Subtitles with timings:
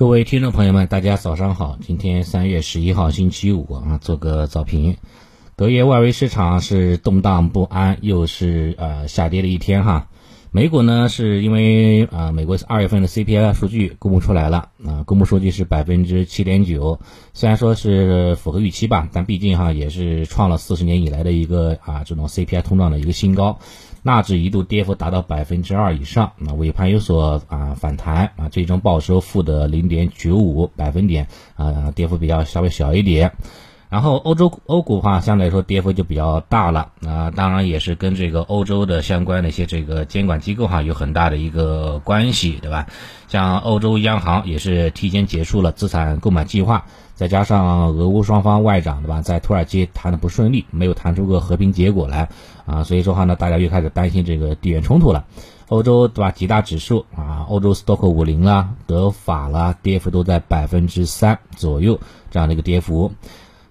[0.00, 1.76] 各位听众朋友们，大家早上好。
[1.82, 4.96] 今天三月十一号，星期五啊，做个早评。
[5.56, 10.08] 隔夜外围市场是动荡不安，又是呃下跌的一天哈。
[10.52, 16.98] 美股呢，是因为啊，美国二月份的 CPI 数据公布出来了啊，公布数据是百分之七点九，
[17.32, 23.60] 虽然说是符合预期吧，但毕竟哈也是创了四十年以来的一个啊这种 CPI 通胀的一个新高。
[24.02, 33.30] 纳指一度跌幅达到百分之二以上，那尾盘有所啊反弹啊，最终报收负的零点九五百分点啊，跌幅比较稍微小一点。
[33.90, 42.86] 然后欧洲欧股的话，相对来说跌幅就比较大了啊，当然也是跟这个欧洲的相关的一些这个监管机构哈有很大的一个关系，对吧？
[43.26, 46.86] 像欧洲央行也是提前结束了资产购买计划。
[47.16, 52.30] 再加上俄乌双方外长对吧，在土耳其谈的不顺利，没有谈出个和平结果来
[52.64, 55.26] 啊，所以说话呢，大家又开始担心这个地缘冲突了。
[55.68, 62.00] 欧洲对吧，几大指数啊，欧洲斯托克五零啦、德法啦，跌幅都在百分之三左右
[62.30, 63.12] 这样的一个跌幅。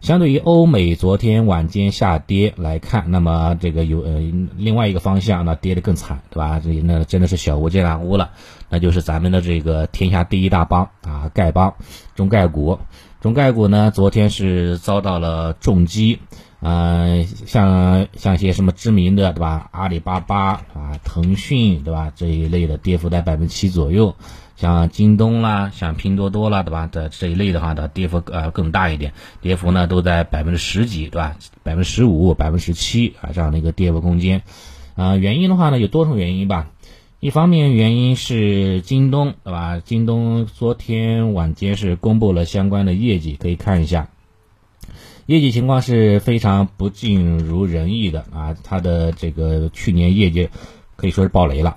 [0.00, 4.20] 相对于欧美昨天晚间下跌来看，那么这个有呃
[4.56, 6.60] 另外一个方向，呢跌得更惨，对吧？
[6.60, 8.30] 这那真的是小巫见大巫了，
[8.68, 11.74] 那就是咱们的这个天下第一大帮啊，丐帮
[12.14, 12.78] 中概股。
[13.20, 16.20] 中概股呢，昨天是遭到了重击，
[16.60, 19.68] 嗯，像像一些什么知名的，对吧？
[19.70, 22.12] 阿里巴巴啊，腾讯，对吧？
[22.16, 24.16] 这一类的跌幅在百分之七左右，
[24.56, 26.88] 像京东啦，像拼多多啦，对吧？
[26.88, 31.36] 的这一类的话，的跌幅呃更大一点，跌幅呢都在百分之十几，对吧？
[31.62, 34.42] 百分之十五、百分之十七啊这样的一个跌幅空间，
[34.96, 36.70] 啊，原因的话呢有多种原因吧。
[37.20, 39.80] 一方面原因是京东，对吧？
[39.84, 44.08] 京东昨天晚间是公布了相关的业绩，可以看一下，
[45.28, 48.56] 业绩情况是非常不尽如人意的啊！
[48.64, 50.48] 它的这个去年业绩
[50.96, 51.76] 可以说是爆雷了，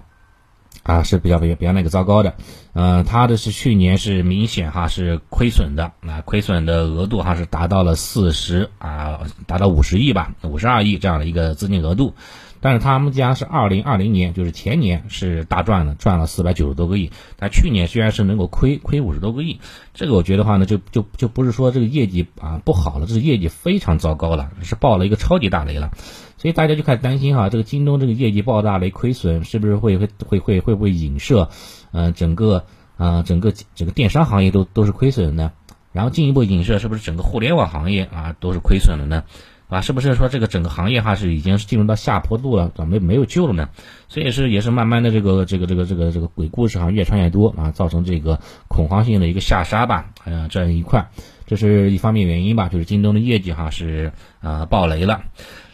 [0.83, 2.35] 啊，是比较比较比较那个糟糕的。
[2.71, 12.13] 嗯，它的是去年是明显哈是亏损的，啊，亏损的额度哈是达到了四十啊，达到五十亿吧，五十二亿这样的一个资金额度。
[12.61, 17.11] 但是他们家是二零二零年，就是前年是大赚的，赚了四百九十多个亿。
[17.35, 19.59] 但去年虽然是能够亏亏五十多个亿，
[19.93, 25.91] 这个我觉得话呢，就就就不是说这个业绩啊不好了，这是业绩非常糟糕了，是爆了一个超级大雷了。
[26.37, 31.49] 所以大家就开始担心哈，这个京东这个业绩爆大雷亏损，是不是会会会会会不会影射，
[31.91, 35.51] 嗯，整个啊整个整个电商行业都都是亏损的呢，
[35.91, 39.23] 然后进一步影射是不是整个互联网行业啊都是亏损的呢？
[39.71, 43.69] 啊，是不是说这个整个行业哈是已经是进入到下坡路了，怎么没有救了呢？
[44.09, 48.37] 所以是也是慢慢的这个这个这个这个这个鬼故事哈越传越多啊，造成这个
[48.67, 51.09] 恐慌性的一个下杀吧，啊这样一块，
[51.45, 54.11] 这是一方面原因吧，就是京东的业绩哈是
[54.41, 55.23] 啊爆雷了。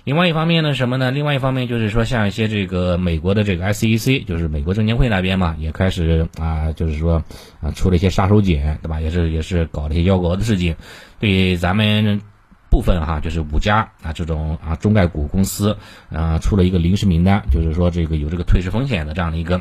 [0.03, 1.09] 另外一方面呢什么呢？
[1.09, 7.23] 另外一方面就是说像一些这个美国的这个 SEC，就是美国证监会那边嘛，也开始啊就是说
[7.61, 9.01] 啊出了一些杀手锏，对吧？
[9.01, 10.75] 也是也是搞了一些幺蛾子事情，
[11.19, 12.21] 对咱们。
[12.77, 15.75] 部分哈就是五家啊这种啊中概股公司
[16.11, 19.59] 啊出了一个临时名单，就是说这个有这个退市风险的这样的一个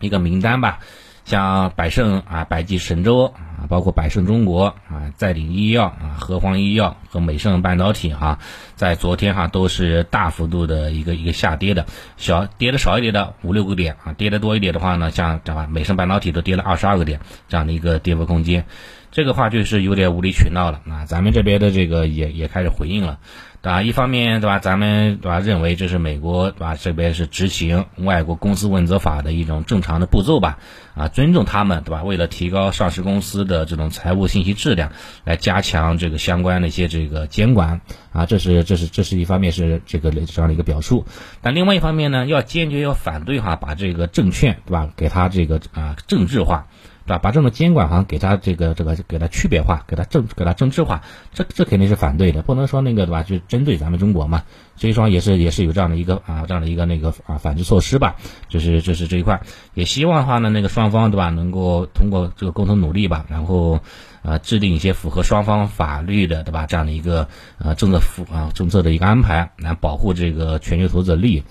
[0.00, 0.80] 一个名单吧，
[1.24, 8.40] 像百胜啊、百济神州啊，包括百胜中国啊、再鼎医药啊、和黄医药和美盛半导体哈，
[8.74, 11.86] 在昨天哈都是大幅度的一个一个下跌的，
[12.16, 18.66] 小跌的少一点的五六个点啊，跌的多一点的话呢，像这吧，美盛半导体都跌了二十二个点这样的一个跌幅空间。
[19.12, 21.04] 这个话就是有点无理取闹了啊！
[21.04, 23.18] 咱们这边的这个也也开始回应了，
[23.60, 23.82] 对吧？
[23.82, 30.58] 一方面对吧，咱们对吧认为这是美国对吧这边是执行外国公司问责法的一种正常的步骤吧？
[30.94, 32.02] 啊，尊重他们对吧？
[32.02, 34.92] 为了提高上市公司的这种财务信息质量，
[35.24, 41.04] 来加强这个相关的一些这个监管啊，这是这是这是一方面是这个这样的一个表述，
[41.42, 46.66] 但另外一方面呢，要坚决要反对哈，把这个证券对吧给它这个啊政治化。
[47.06, 47.18] 对吧？
[47.18, 51.02] 把这种监管好像给他这个这个给他区别化，给他政给他政治化，
[51.32, 53.22] 这这肯定是反对的，不能说那个对吧？
[53.22, 54.42] 就针对咱们中国嘛，
[54.76, 58.16] 所以说也是也是有这样的一个啊这样的一个那个啊反制措施吧，
[58.48, 59.40] 就是就是这一块，
[59.74, 63.80] 也希望的话呢，那个双方对吧，能够通过这个共同努力吧，然后
[64.22, 67.26] 啊制定一些符合双方法律的对吧这样的一个
[67.58, 71.42] 呃政策符啊政策的一个安排，来保护这个全球投资者利益。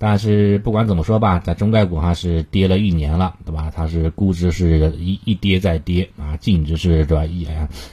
[0.00, 3.72] 但是不管怎么说吧，在中概股哈是跌了一年了，对吧？
[3.74, 7.48] 它是估值是一一跌再跌啊，净值是对吧一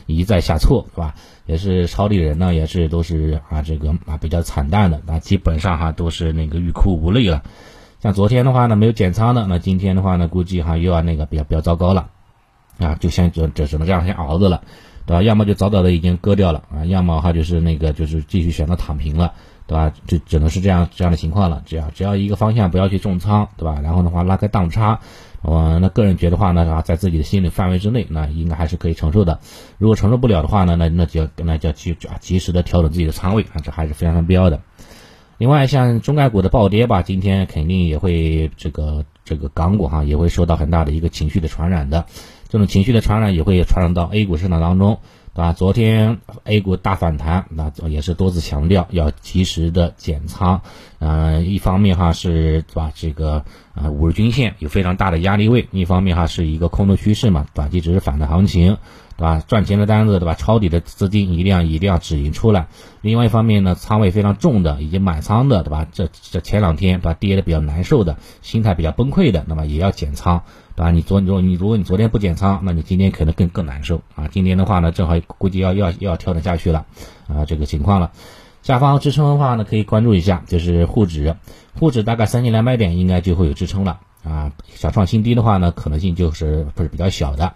[0.06, 1.16] 一再下挫，是吧？
[1.48, 7.42] 也是抄底人呢，也是都是啊这个啊比较惨淡的，那基本上哈都是那个欲哭无泪了。
[8.02, 12.10] 像昨天的话呢，没有减仓的，那今天的话呢，估计哈又要那个比较比较糟糕了
[12.78, 14.62] 啊，就像这这只能这样先熬着了，
[15.08, 15.24] 对吧？
[15.24, 19.34] 要么就早早的已经割掉了啊，要么哈就是那个就是继续选择躺平了。
[19.68, 19.94] 对吧？
[20.08, 21.64] 就只能是这样这样的情况了。
[21.66, 23.80] 只要只要一个方向不要去重仓，对吧？
[23.82, 25.00] 然后的话拉开档差，
[25.42, 29.40] 我那个人觉得话呢，在自己的心理范围之内，那应该还是可以承受的。
[29.78, 34.62] 如果承受不了的话呢，那那就要那就要去啊及时的调整自己的仓位啊，这还是非常必要的。
[35.38, 42.06] 另外，像中概股的暴跌吧，今天肯定也会这个这个港股哈也会受到很大的一个情绪的传染的，
[42.48, 45.00] 这种情绪的传染也会传染到 A 股市场当中，
[45.36, 45.52] 对吧？
[45.52, 50.62] 昨天 A 股大反弹，那也是多次强调要及时的减仓，
[51.00, 52.92] 嗯，一方面哈是对吧？
[52.96, 53.44] 这个
[53.74, 58.78] 啊五日均线有非常大的压力位，一方面哈是一个空头趋势嘛，短期只是反弹行情。
[59.18, 59.44] 对吧？
[59.48, 60.34] 赚钱的单子，对吧？
[60.34, 62.68] 抄底的资金一定要一定要止盈出来。
[63.02, 65.88] 另外一方面呢，仓位非常重的，以及满仓的，对吧？
[65.92, 70.44] 这这前两天对吧跌的比较难受的，心态比较崩溃的，那么也要减仓，
[70.76, 70.92] 对吧？
[70.92, 74.28] 你昨如果你如果你昨天不减仓，那你今天可能更更难受啊。
[74.30, 76.86] 今天的话呢，正好估计要要要调整下去了
[77.28, 78.12] 啊，这个情况了。
[78.64, 81.36] 下方支撑的话呢，可以关注一下，就是沪指，
[81.80, 84.52] 沪指大概三千两百点应该就会有支撑了啊。
[84.74, 87.54] 想创新低的话呢，可能性就是不是比较小的。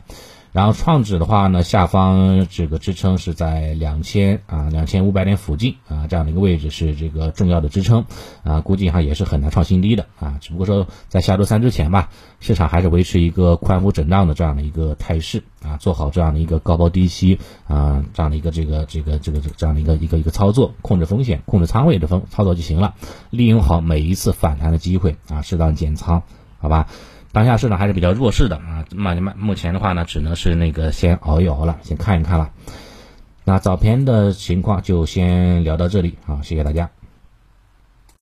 [0.52, 8.06] 然后创指的话呢，下方这个支撑是在两千啊两千五百点附近啊这样的一个位置是这个重要的支撑
[8.44, 10.38] 啊，估计哈也是很难创新低的啊。
[10.42, 12.10] 只不过说在下周三之前吧，
[12.40, 17.38] 市场还是维持一个宽幅震荡的这样的一个态势啊，做好这样的一个高抛低吸
[17.68, 22.96] 啊这样的一个这个这个这个这样的一个一个一个操作，控制风险、控制仓位的风操作就行了，
[23.30, 26.24] 利用好每一次反弹的机会啊，适当减仓，
[26.58, 26.88] 好吧。
[27.32, 32.50] 当下市场还是比较弱势的啊，那那目前的话呢，只能是那个先熬一熬了，先看一看了。
[33.46, 36.90] 那早盘的情况就先聊到这里啊，谢谢大家。